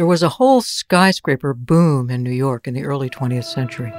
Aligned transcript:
There 0.00 0.06
was 0.06 0.22
a 0.22 0.30
whole 0.30 0.62
skyscraper 0.62 1.52
boom 1.52 2.08
in 2.08 2.22
New 2.22 2.30
York 2.30 2.66
in 2.66 2.72
the 2.72 2.84
early 2.84 3.10
20th 3.10 3.44
century. 3.44 3.92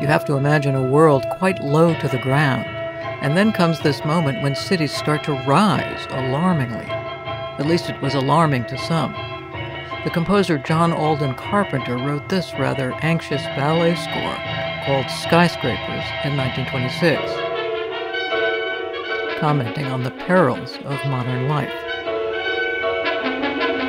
You 0.00 0.06
have 0.06 0.24
to 0.24 0.38
imagine 0.38 0.74
a 0.74 0.90
world 0.90 1.22
quite 1.36 1.62
low 1.62 1.92
to 2.00 2.08
the 2.08 2.16
ground. 2.16 2.64
And 3.20 3.36
then 3.36 3.52
comes 3.52 3.78
this 3.78 4.02
moment 4.06 4.42
when 4.42 4.54
cities 4.54 4.90
start 4.90 5.22
to 5.24 5.34
rise 5.46 6.06
alarmingly. 6.08 6.86
At 6.86 7.66
least 7.66 7.90
it 7.90 8.00
was 8.00 8.14
alarming 8.14 8.64
to 8.68 8.78
some. 8.78 9.12
The 10.02 10.10
composer 10.10 10.56
John 10.56 10.94
Alden 10.94 11.34
Carpenter 11.34 11.98
wrote 11.98 12.30
this 12.30 12.54
rather 12.54 12.94
anxious 13.02 13.42
ballet 13.48 13.96
score 13.96 14.38
called 14.86 15.10
Skyscrapers 15.10 16.06
in 16.24 16.38
1926, 16.38 17.20
commenting 19.38 19.88
on 19.88 20.04
the 20.04 20.10
perils 20.10 20.78
of 20.86 21.04
modern 21.04 21.48
life. 21.48 21.87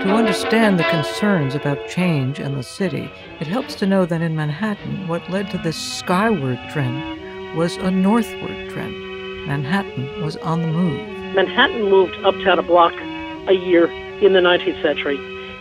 To 0.09 0.15
understand 0.15 0.79
the 0.79 0.85
concerns 0.85 1.53
about 1.53 1.87
change 1.87 2.39
in 2.39 2.55
the 2.55 2.63
city, 2.63 3.11
it 3.39 3.45
helps 3.45 3.75
to 3.75 3.85
know 3.85 4.07
that 4.07 4.23
in 4.23 4.35
Manhattan, 4.35 5.07
what 5.07 5.29
led 5.29 5.51
to 5.51 5.59
this 5.59 5.77
skyward 5.77 6.57
trend 6.71 7.55
was 7.55 7.77
a 7.77 7.91
northward 7.91 8.71
trend. 8.71 8.95
Manhattan 9.45 10.23
was 10.23 10.35
on 10.37 10.63
the 10.63 10.67
move. 10.67 11.07
Manhattan 11.35 11.83
moved 11.91 12.15
uptown 12.25 12.57
a 12.57 12.63
block 12.63 12.91
a 13.47 13.53
year 13.53 13.85
in 14.19 14.33
the 14.33 14.39
19th 14.39 14.81
century. 14.81 15.17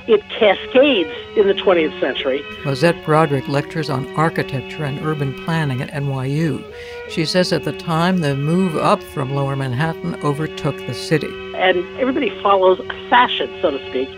It 0.06 0.27
cascades 0.30 1.12
in 1.36 1.46
the 1.46 1.52
20th 1.52 2.00
century. 2.00 2.42
Lizette 2.64 3.05
Broderick 3.05 3.48
lectures 3.48 3.91
on 3.91 4.08
architecture 4.16 4.83
and 4.83 4.98
urban 5.05 5.34
planning 5.44 5.83
at 5.83 5.91
NYU. 5.91 6.64
She 7.10 7.27
says 7.27 7.52
at 7.52 7.64
the 7.64 7.72
time 7.72 8.20
the 8.20 8.34
move 8.34 8.77
up 8.77 9.02
from 9.02 9.34
lower 9.34 9.56
Manhattan 9.56 10.14
overtook 10.22 10.78
the 10.86 10.94
city. 10.94 11.28
And 11.55 11.84
everybody 11.98 12.30
follows 12.41 12.80
fashion, 13.10 13.55
so 13.60 13.72
to 13.72 13.88
speak. 13.91 14.08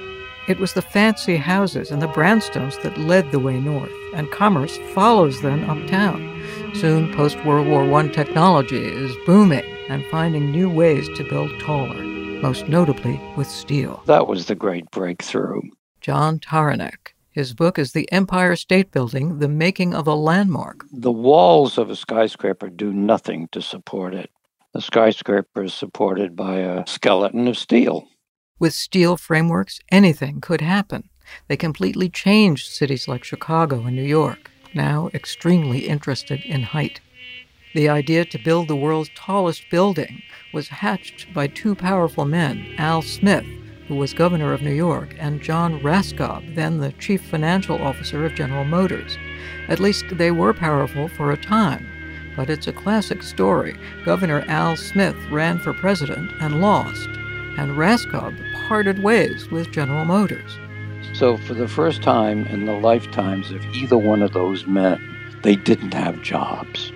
It 0.49 0.59
was 0.59 0.73
the 0.73 0.83
fancy 0.83 1.37
houses 1.37 1.91
and 1.91 2.01
the 2.01 2.09
brownstones 2.09 2.81
that 2.83 2.99
led 2.99 3.31
the 3.31 3.39
way 3.39 3.61
north, 3.61 3.93
and 4.15 4.31
commerce 4.31 4.79
follows 4.95 5.43
them 5.43 5.69
uptown. 5.69 6.27
Soon, 6.75 7.13
post 7.15 7.45
World 7.45 7.69
War 7.69 7.93
I 7.95 8.09
technology 8.09 8.85
is 8.85 9.15
booming 9.27 9.65
and 9.89 10.05
finding 10.07 10.51
new 10.51 10.71
ways 10.71 11.09
to 11.17 11.29
build 11.29 11.51
taller, 11.61 12.03
most 12.43 12.69
notably 12.69 13.21
with 13.37 13.49
steel. 13.49 14.03
That 14.07 14.27
was 14.27 14.47
the 14.47 14.55
great 14.55 14.91
breakthrough. 14.91 15.61
John 16.01 16.39
Tauranac. 16.39 17.13
His 17.31 17.55
book 17.55 17.79
is 17.79 17.93
The 17.93 18.11
Empire 18.11 18.57
State 18.57 18.91
Building 18.91 19.39
The 19.39 19.49
Making 19.49 19.95
of 19.95 20.09
a 20.09 20.15
Landmark. 20.15 20.85
The 20.93 21.13
walls 21.13 21.79
of 21.79 21.91
a 21.91 21.97
skyscraper 21.97 22.69
do 22.71 22.93
nothing 22.93 23.49
to 23.53 23.63
support 23.63 24.15
it. 24.15 24.31
The 24.73 24.81
skyscraper 24.81 25.65
is 25.65 25.75
supported 25.75 26.35
by 26.35 26.57
a 26.57 26.87
skeleton 26.87 27.47
of 27.47 27.59
steel. 27.59 28.09
With 28.61 28.75
steel 28.75 29.17
frameworks, 29.17 29.81
anything 29.91 30.43
could 30.43 30.61
happen. 30.61 31.09
They 31.49 31.57
completely 31.57 32.11
changed 32.11 32.71
cities 32.71 33.09
like 33.09 33.25
Chicago 33.25 33.87
and 33.87 33.97
New 33.97 34.03
York, 34.03 34.51
now 34.75 35.09
extremely 35.15 35.89
interested 35.89 36.43
in 36.45 36.65
height. 36.65 37.01
The 37.75 37.89
idea 37.89 38.27
to 38.27 38.45
build 38.45 38.69
the 38.69 38.77
world's 38.77 39.09
tallest 39.15 39.63
building 39.71 40.23
was 40.53 40.69
hatched 40.69 41.33
by 41.33 41.47
two 41.47 41.75
powerful 41.75 42.27
men, 42.27 42.75
Al 42.77 43.01
Smith, 43.01 43.47
who 43.89 43.95
was 43.95 44.13
governor 44.13 44.53
of 44.53 44.61
New 44.61 44.75
York, 44.75 45.15
and 45.19 45.41
John 45.41 45.81
Raskob, 45.81 46.55
then 46.55 46.79
the 46.79 46.93
chief 46.93 47.23
financial 47.23 47.81
officer 47.81 48.27
of 48.27 48.35
General 48.35 48.67
Motors. 48.67 49.17
At 49.69 49.81
least 49.81 50.05
they 50.13 50.33
were 50.33 50.53
powerful 50.53 51.09
for 51.09 51.33
a 51.33 51.43
time. 51.43 51.87
But 52.37 52.51
it's 52.51 52.67
a 52.67 52.75
classic 52.75 53.23
story. 53.23 53.75
Governor 54.05 54.45
Al 54.49 54.77
Smith 54.77 55.17
ran 55.31 55.59
for 55.59 55.73
president 55.73 56.31
and 56.41 56.61
lost, 56.61 57.09
and 57.59 57.73
Raskob 57.73 58.37
parted 58.69 59.03
ways 59.03 59.51
with 59.51 59.71
General 59.71 60.05
Motors. 60.05 60.59
So, 61.13 61.37
for 61.37 61.55
the 61.55 61.69
first 61.69 62.03
time 62.03 62.47
in 62.47 62.67
the 62.67 62.73
lifetimes 62.73 63.51
of 63.51 63.65
either 63.75 63.99
one 63.99 64.23
of 64.23 64.33
those 64.33 64.67
men, 64.67 65.01
they 65.43 65.57
didn't 65.57 65.95
have 65.95 66.23
jobs. 66.23 66.93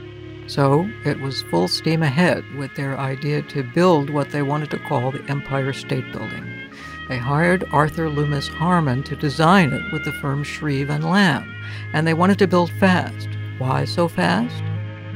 So, 0.47 0.89
it 1.05 1.21
was 1.21 1.43
full 1.43 1.69
steam 1.69 2.03
ahead 2.03 2.45
with 2.57 2.75
their 2.77 2.99
idea 2.99 3.43
to 3.43 3.63
build 3.63 4.11
what 4.11 4.31
they 4.31 4.43
wanted 4.43 4.71
to 4.71 4.79
call 4.79 5.11
the 5.11 5.25
Empire 5.29 5.73
State 5.73 6.11
Building. 6.13 6.71
They 7.09 7.19
hired 7.19 7.65
Arthur 7.73 8.09
Loomis 8.09 8.49
Harmon 8.49 9.03
to 9.05 9.17
design 9.17 9.73
it 9.73 9.93
with 9.93 10.05
the 10.05 10.13
firm 10.13 10.43
Shreve 10.43 10.91
and 10.91 11.05
Lamb, 11.05 11.55
and 11.93 12.07
they 12.07 12.15
wanted 12.15 12.39
to 12.39 12.47
build 12.47 12.71
fast. 12.73 13.29
Why 13.59 13.85
so 13.85 14.09
fast? 14.09 14.63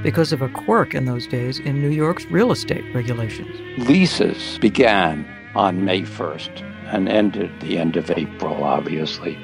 Because 0.03 0.33
of 0.33 0.43
a 0.43 0.49
quirk 0.49 0.95
in 0.95 1.07
those 1.07 1.27
days 1.27 1.59
in 1.59 1.81
New 1.81 1.89
York's 1.89 2.25
real 2.27 2.53
estate 2.53 2.85
regulations. 2.95 3.57
Leases 3.89 4.59
began 4.59 5.27
on 5.57 5.85
May 5.85 6.03
1st 6.03 6.63
and 6.93 7.09
ended 7.09 7.51
the 7.61 7.79
end 7.79 7.97
of 7.97 8.11
April, 8.11 8.63
obviously. 8.63 9.37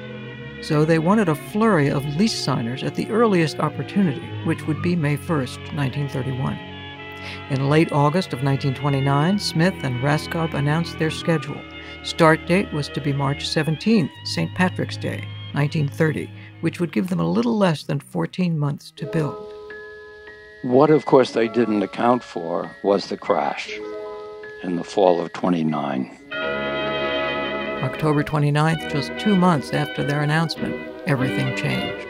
So 0.61 0.85
they 0.85 0.97
wanted 0.97 1.27
a 1.27 1.35
flurry 1.35 1.89
of 1.89 2.05
lease 2.15 2.37
signers 2.37 2.83
at 2.83 2.95
the 2.95 3.09
earliest 3.11 3.59
opportunity, 3.59 4.25
which 4.45 4.65
would 4.65 4.81
be 4.81 4.95
May 4.95 5.17
1st, 5.17 5.75
1931. 5.75 6.57
In 7.49 7.69
late 7.69 7.91
August 7.91 8.33
of 8.33 8.43
1929, 8.43 9.39
Smith 9.39 9.73
and 9.83 10.01
Raskob 10.01 10.53
announced 10.53 10.97
their 10.97 11.11
schedule. 11.11 11.61
Start 12.03 12.45
date 12.47 12.71
was 12.71 12.87
to 12.89 13.01
be 13.01 13.11
March 13.11 13.49
17th, 13.49 14.09
St. 14.23 14.53
Patrick's 14.55 14.97
Day, 14.97 15.27
1930, 15.53 16.29
which 16.61 16.79
would 16.79 16.93
give 16.93 17.09
them 17.09 17.19
a 17.19 17.29
little 17.29 17.57
less 17.57 17.83
than 17.83 17.99
14 17.99 18.57
months 18.57 18.91
to 18.95 19.05
build. 19.07 19.54
What, 20.65 20.89
of 20.89 21.05
course, 21.05 21.29
they 21.29 21.47
didn't 21.47 21.83
account 21.83 22.23
for 22.23 22.71
was 22.81 23.05
the 23.05 23.17
crash 23.17 23.77
in 24.63 24.77
the 24.77 24.83
fall 24.83 25.21
of 25.21 25.31
29. 25.31 26.17
October 27.83 28.23
29th, 28.23 28.91
just 28.91 29.11
two 29.19 29.35
months 29.35 29.73
after 29.73 30.03
their 30.03 30.23
announcement, 30.23 30.75
everything 31.05 31.55
changed. 31.55 32.07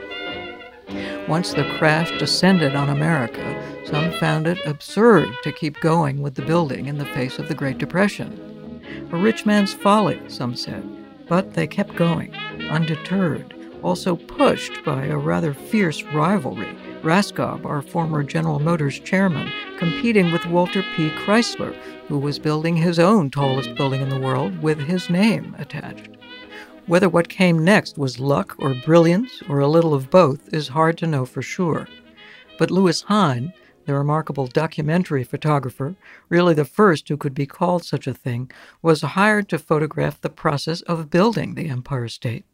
Once 1.27 1.53
the 1.53 1.69
crash 1.77 2.17
descended 2.17 2.77
on 2.77 2.87
America, 2.87 3.61
some 3.83 4.13
found 4.19 4.47
it 4.47 4.65
absurd 4.65 5.27
to 5.43 5.51
keep 5.51 5.77
going 5.81 6.21
with 6.21 6.35
the 6.35 6.41
building 6.41 6.85
in 6.85 6.97
the 6.97 7.05
face 7.07 7.37
of 7.37 7.49
the 7.49 7.55
Great 7.55 7.77
Depression. 7.77 8.81
A 9.11 9.17
rich 9.17 9.45
man's 9.45 9.73
folly, 9.73 10.21
some 10.29 10.55
said, 10.55 10.87
but 11.27 11.55
they 11.55 11.67
kept 11.67 11.97
going, 11.97 12.33
undeterred, 12.69 13.53
also 13.83 14.15
pushed 14.15 14.81
by 14.85 15.07
a 15.07 15.17
rather 15.17 15.53
fierce 15.53 16.03
rivalry. 16.03 16.77
Raskob, 17.05 17.65
our 17.65 17.83
former 17.83 18.23
General 18.23 18.59
Motors 18.59 18.99
chairman, 18.99 19.51
competing 19.77 20.31
with 20.31 20.47
Walter 20.47 20.83
P. 20.95 21.11
Chrysler, 21.11 21.75
who 22.07 22.17
was 22.17 22.39
building 22.39 22.75
his 22.75 22.97
own 22.97 23.29
tallest 23.29 23.75
building 23.75 24.01
in 24.01 24.09
the 24.09 24.19
world 24.19 24.63
with 24.63 24.79
his 24.79 25.07
name 25.07 25.55
attached. 25.59 26.09
Whether 26.87 27.07
what 27.07 27.29
came 27.29 27.63
next 27.63 27.99
was 27.99 28.19
luck 28.19 28.55
or 28.57 28.73
brilliance 28.73 29.43
or 29.47 29.59
a 29.59 29.67
little 29.67 29.93
of 29.93 30.09
both 30.09 30.51
is 30.51 30.69
hard 30.69 30.97
to 30.97 31.07
know 31.07 31.25
for 31.25 31.43
sure. 31.43 31.87
But 32.57 32.71
Lewis 32.71 33.03
Hine, 33.03 33.53
the 33.85 33.93
remarkable 33.93 34.47
documentary 34.47 35.23
photographer, 35.23 35.95
really 36.29 36.55
the 36.55 36.65
first 36.65 37.07
who 37.07 37.17
could 37.17 37.35
be 37.35 37.45
called 37.45 37.83
such 37.83 38.07
a 38.07 38.15
thing, 38.15 38.49
was 38.81 39.01
hired 39.01 39.47
to 39.49 39.59
photograph 39.59 40.19
the 40.21 40.29
process 40.29 40.81
of 40.81 41.11
building 41.11 41.53
the 41.53 41.69
Empire 41.69 42.07
State. 42.07 42.45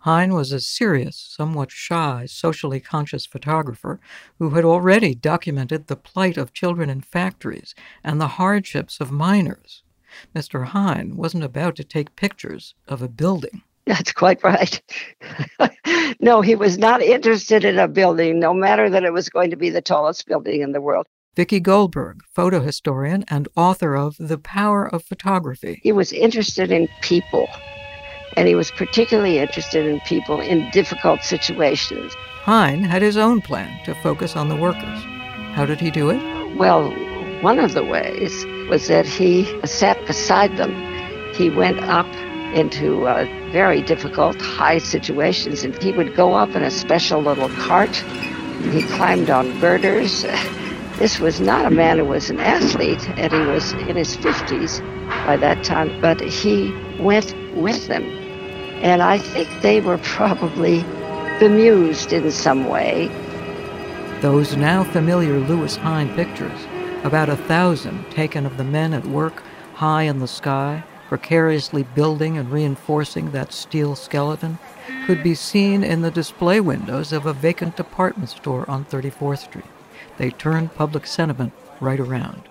Hine 0.00 0.34
was 0.34 0.52
a 0.52 0.60
serious, 0.60 1.16
somewhat 1.16 1.70
shy, 1.70 2.26
socially 2.26 2.80
conscious 2.80 3.26
photographer 3.26 4.00
who 4.38 4.50
had 4.50 4.64
already 4.64 5.14
documented 5.14 5.86
the 5.86 5.96
plight 5.96 6.36
of 6.36 6.52
children 6.52 6.90
in 6.90 7.00
factories 7.00 7.74
and 8.02 8.20
the 8.20 8.28
hardships 8.28 9.00
of 9.00 9.10
miners. 9.10 9.82
Mr. 10.34 10.66
Hine 10.66 11.16
wasn't 11.16 11.44
about 11.44 11.76
to 11.76 11.84
take 11.84 12.16
pictures 12.16 12.74
of 12.86 13.02
a 13.02 13.08
building. 13.08 13.62
That's 13.86 14.12
quite 14.12 14.42
right. 14.44 14.80
no, 16.20 16.40
he 16.40 16.54
was 16.54 16.78
not 16.78 17.02
interested 17.02 17.64
in 17.64 17.78
a 17.78 17.88
building, 17.88 18.38
no 18.38 18.54
matter 18.54 18.88
that 18.90 19.04
it 19.04 19.12
was 19.12 19.28
going 19.28 19.50
to 19.50 19.56
be 19.56 19.70
the 19.70 19.80
tallest 19.80 20.26
building 20.26 20.60
in 20.60 20.72
the 20.72 20.80
world. 20.80 21.06
Vicki 21.34 21.60
Goldberg, 21.60 22.20
photo 22.34 22.60
historian 22.60 23.24
and 23.28 23.48
author 23.56 23.96
of 23.96 24.16
The 24.18 24.36
Power 24.36 24.86
of 24.86 25.02
Photography. 25.02 25.80
He 25.82 25.90
was 25.90 26.12
interested 26.12 26.70
in 26.70 26.88
people 27.00 27.48
and 28.36 28.48
he 28.48 28.54
was 28.54 28.70
particularly 28.70 29.38
interested 29.38 29.86
in 29.86 30.00
people 30.00 30.40
in 30.40 30.70
difficult 30.70 31.22
situations. 31.22 32.14
Hine 32.42 32.82
had 32.82 33.02
his 33.02 33.16
own 33.16 33.40
plan 33.40 33.82
to 33.84 33.94
focus 33.96 34.36
on 34.36 34.48
the 34.48 34.56
workers. 34.56 35.02
How 35.54 35.64
did 35.64 35.80
he 35.80 35.90
do 35.90 36.10
it? 36.10 36.56
Well, 36.56 36.90
one 37.42 37.58
of 37.58 37.74
the 37.74 37.84
ways 37.84 38.44
was 38.68 38.88
that 38.88 39.06
he 39.06 39.44
sat 39.66 40.04
beside 40.06 40.56
them. 40.56 40.72
He 41.34 41.50
went 41.50 41.80
up 41.80 42.06
into 42.54 43.06
uh, 43.06 43.24
very 43.52 43.82
difficult 43.82 44.40
high 44.40 44.78
situations, 44.78 45.62
and 45.62 45.80
he 45.82 45.92
would 45.92 46.14
go 46.14 46.34
up 46.34 46.50
in 46.54 46.62
a 46.62 46.70
special 46.70 47.20
little 47.20 47.48
cart. 47.50 47.94
He 48.70 48.82
climbed 48.82 49.30
on 49.30 49.58
girders. 49.60 50.24
This 50.98 51.18
was 51.18 51.40
not 51.40 51.64
a 51.64 51.70
man 51.70 51.98
who 51.98 52.04
was 52.04 52.30
an 52.30 52.38
athlete, 52.38 53.08
and 53.18 53.32
he 53.32 53.40
was 53.40 53.72
in 53.72 53.96
his 53.96 54.16
50s 54.18 54.78
by 55.26 55.36
that 55.38 55.64
time, 55.64 56.00
but 56.00 56.20
he 56.20 56.70
went 57.00 57.34
with 57.56 57.88
them 57.88 58.21
and 58.82 59.00
I 59.00 59.18
think 59.18 59.48
they 59.62 59.80
were 59.80 59.98
probably 59.98 60.82
bemused 61.38 62.12
in 62.12 62.30
some 62.30 62.68
way. 62.68 63.08
Those 64.20 64.56
now 64.56 64.84
familiar 64.84 65.38
Lewis 65.38 65.76
Hine 65.76 66.14
pictures, 66.14 66.66
about 67.04 67.28
a 67.28 67.36
thousand 67.36 68.10
taken 68.10 68.44
of 68.44 68.56
the 68.56 68.64
men 68.64 68.92
at 68.92 69.06
work 69.06 69.42
high 69.74 70.02
in 70.02 70.18
the 70.18 70.28
sky, 70.28 70.82
precariously 71.08 71.84
building 71.94 72.36
and 72.38 72.50
reinforcing 72.50 73.30
that 73.30 73.52
steel 73.52 73.94
skeleton, 73.94 74.58
could 75.06 75.22
be 75.22 75.34
seen 75.34 75.84
in 75.84 76.02
the 76.02 76.10
display 76.10 76.60
windows 76.60 77.12
of 77.12 77.26
a 77.26 77.32
vacant 77.32 77.76
department 77.76 78.30
store 78.30 78.68
on 78.68 78.84
34th 78.84 79.38
Street. 79.38 79.64
They 80.18 80.30
turned 80.30 80.74
public 80.74 81.06
sentiment 81.06 81.52
right 81.80 82.00
around. 82.00 82.42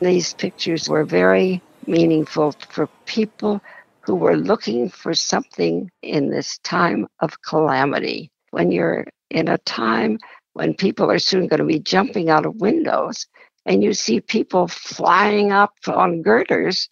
These 0.00 0.34
pictures 0.34 0.88
were 0.88 1.04
very 1.04 1.62
meaningful 1.86 2.52
for 2.68 2.88
people 3.06 3.60
who 4.04 4.14
were 4.14 4.36
looking 4.36 4.88
for 4.88 5.14
something 5.14 5.90
in 6.02 6.30
this 6.30 6.58
time 6.58 7.06
of 7.20 7.40
calamity. 7.42 8.30
When 8.50 8.70
you're 8.70 9.06
in 9.30 9.48
a 9.48 9.58
time 9.58 10.18
when 10.52 10.74
people 10.74 11.10
are 11.10 11.18
soon 11.18 11.48
going 11.48 11.58
to 11.58 11.66
be 11.66 11.80
jumping 11.80 12.30
out 12.30 12.46
of 12.46 12.60
windows 12.60 13.26
and 13.66 13.82
you 13.82 13.92
see 13.92 14.20
people 14.20 14.68
flying 14.68 15.52
up 15.52 15.72
on 15.88 16.22
girders, 16.22 16.88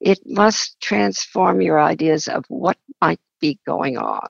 it 0.00 0.18
must 0.24 0.80
transform 0.80 1.60
your 1.60 1.80
ideas 1.80 2.26
of 2.28 2.44
what 2.48 2.78
might 3.00 3.20
be 3.40 3.58
going 3.66 3.98
on. 3.98 4.26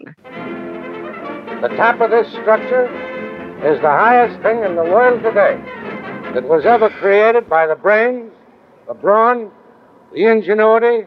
The 1.60 1.68
top 1.76 2.00
of 2.00 2.10
this 2.10 2.26
structure 2.32 2.86
is 3.64 3.80
the 3.80 3.88
highest 3.88 4.42
thing 4.42 4.64
in 4.64 4.74
the 4.74 4.82
world 4.82 5.22
today 5.22 5.62
that 6.34 6.42
was 6.42 6.64
ever 6.64 6.90
created 6.90 7.48
by 7.48 7.66
the 7.66 7.76
brains, 7.76 8.32
the 8.88 8.94
brawn, 8.94 9.50
the 10.12 10.24
ingenuity, 10.24 11.06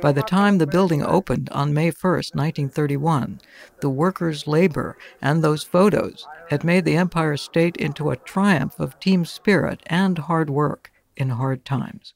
by 0.00 0.12
the 0.12 0.22
time 0.22 0.58
the 0.58 0.66
building 0.66 1.02
opened 1.02 1.48
on 1.50 1.74
May 1.74 1.90
1, 1.90 2.12
1931, 2.12 3.40
the 3.80 3.90
workers' 3.90 4.46
labor 4.46 4.96
and 5.22 5.42
those 5.42 5.62
photos 5.62 6.26
had 6.50 6.64
made 6.64 6.84
the 6.84 6.96
Empire 6.96 7.36
State 7.36 7.76
into 7.76 8.10
a 8.10 8.16
triumph 8.16 8.78
of 8.78 8.98
team 9.00 9.24
spirit 9.24 9.80
and 9.86 10.18
hard 10.18 10.50
work 10.50 10.90
in 11.16 11.30
hard 11.30 11.64
times. 11.64 12.14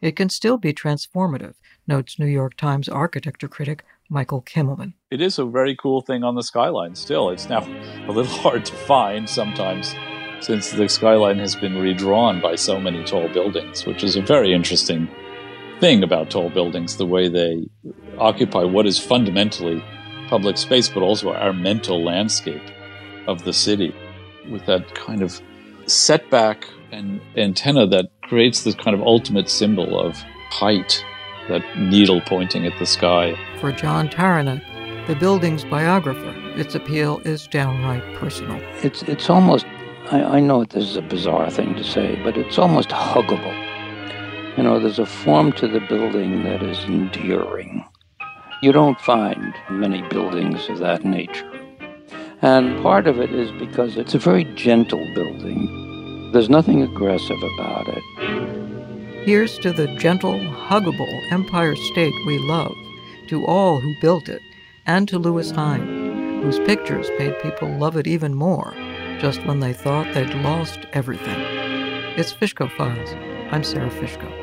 It 0.00 0.16
can 0.16 0.28
still 0.28 0.58
be 0.58 0.72
transformative, 0.72 1.54
notes 1.86 2.18
New 2.18 2.26
York 2.26 2.56
Times 2.56 2.88
architecture 2.88 3.48
critic 3.48 3.84
Michael 4.10 4.42
Kimmelman. 4.42 4.94
It 5.10 5.20
is 5.20 5.38
a 5.38 5.44
very 5.44 5.76
cool 5.76 6.02
thing 6.02 6.24
on 6.24 6.34
the 6.34 6.42
skyline 6.42 6.94
still. 6.94 7.30
It's 7.30 7.48
now 7.48 7.66
a 8.08 8.12
little 8.12 8.24
hard 8.42 8.64
to 8.66 8.74
find 8.74 9.28
sometimes 9.28 9.94
since 10.40 10.70
the 10.70 10.88
skyline 10.88 11.38
has 11.38 11.54
been 11.54 11.78
redrawn 11.78 12.40
by 12.40 12.56
so 12.56 12.80
many 12.80 13.04
tall 13.04 13.28
buildings, 13.28 13.86
which 13.86 14.02
is 14.02 14.16
a 14.16 14.22
very 14.22 14.52
interesting 14.52 15.08
thing 15.80 16.02
about 16.02 16.30
tall 16.30 16.50
buildings, 16.50 16.96
the 16.96 17.06
way 17.06 17.28
they 17.28 17.66
occupy 18.18 18.62
what 18.64 18.86
is 18.86 18.98
fundamentally 18.98 19.82
public 20.28 20.58
space, 20.58 20.88
but 20.88 21.02
also 21.02 21.32
our 21.32 21.52
mental 21.52 22.04
landscape 22.04 22.62
of 23.26 23.44
the 23.44 23.52
city 23.52 23.94
with 24.50 24.64
that 24.66 24.94
kind 24.94 25.22
of 25.22 25.40
setback 25.86 26.66
and 26.92 27.20
antenna 27.36 27.86
that 27.86 28.10
creates 28.22 28.62
this 28.62 28.74
kind 28.74 28.94
of 28.94 29.02
ultimate 29.02 29.48
symbol 29.48 29.98
of 29.98 30.16
height, 30.50 31.04
that 31.48 31.62
needle 31.78 32.20
pointing 32.20 32.66
at 32.66 32.78
the 32.78 32.86
sky. 32.86 33.34
For 33.60 33.72
John 33.72 34.08
Tauranac, 34.08 34.62
the 35.06 35.14
building's 35.16 35.64
biographer, 35.64 36.34
its 36.60 36.74
appeal 36.74 37.20
is 37.24 37.46
downright 37.46 38.04
personal. 38.16 38.60
It's, 38.84 39.02
it's 39.04 39.30
almost, 39.30 39.64
I, 40.10 40.22
I 40.22 40.40
know 40.40 40.64
this 40.64 40.84
is 40.84 40.96
a 40.96 41.02
bizarre 41.02 41.50
thing 41.50 41.74
to 41.76 41.84
say, 41.84 42.20
but 42.22 42.36
it's 42.36 42.58
almost 42.58 42.90
huggable 42.90 43.69
you 44.60 44.64
know, 44.64 44.78
there's 44.78 44.98
a 44.98 45.06
form 45.06 45.52
to 45.52 45.66
the 45.66 45.80
building 45.80 46.42
that 46.42 46.62
is 46.62 46.84
endearing. 46.84 47.82
You 48.60 48.72
don't 48.72 49.00
find 49.00 49.54
many 49.70 50.02
buildings 50.02 50.68
of 50.68 50.80
that 50.80 51.02
nature. 51.02 51.50
And 52.42 52.82
part 52.82 53.06
of 53.06 53.18
it 53.18 53.32
is 53.32 53.50
because 53.52 53.96
it's 53.96 54.14
a 54.14 54.18
very 54.18 54.44
gentle 54.56 55.02
building. 55.14 56.30
There's 56.32 56.50
nothing 56.50 56.82
aggressive 56.82 57.42
about 57.54 57.88
it. 57.88 59.24
Here's 59.24 59.58
to 59.60 59.72
the 59.72 59.86
gentle, 59.96 60.38
huggable 60.38 61.32
Empire 61.32 61.74
State 61.74 62.26
we 62.26 62.36
love, 62.40 62.74
to 63.28 63.46
all 63.46 63.80
who 63.80 63.94
built 64.02 64.28
it, 64.28 64.42
and 64.84 65.08
to 65.08 65.18
Lewis 65.18 65.52
Hine, 65.52 66.42
whose 66.42 66.58
pictures 66.58 67.08
made 67.18 67.40
people 67.40 67.70
love 67.78 67.96
it 67.96 68.06
even 68.06 68.34
more, 68.34 68.74
just 69.20 69.42
when 69.46 69.60
they 69.60 69.72
thought 69.72 70.12
they'd 70.12 70.34
lost 70.42 70.80
everything. 70.92 71.40
It's 72.18 72.34
Fishko 72.34 72.70
Files. 72.76 73.14
I'm 73.50 73.64
Sara 73.64 73.88
Fishko. 73.88 74.39